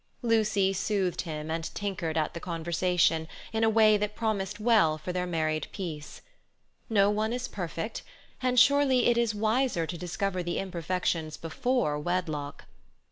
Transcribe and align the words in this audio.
Lucy 0.23 0.73
soothed 0.73 1.21
him 1.21 1.51
and 1.51 1.65
tinkered 1.75 2.17
at 2.17 2.33
the 2.33 2.39
conversation 2.39 3.27
in 3.53 3.63
a 3.63 3.69
way 3.69 3.97
that 3.97 4.15
promised 4.15 4.59
well 4.59 4.97
for 4.97 5.13
their 5.13 5.27
married 5.27 5.67
peace. 5.71 6.21
No 6.89 7.11
one 7.11 7.31
is 7.31 7.47
perfect, 7.47 8.01
and 8.41 8.59
surely 8.59 9.09
it 9.09 9.15
is 9.19 9.35
wiser 9.35 9.85
to 9.85 9.97
discover 9.99 10.41
the 10.41 10.57
imperfections 10.57 11.37
before 11.37 11.99
wedlock. 11.99 12.65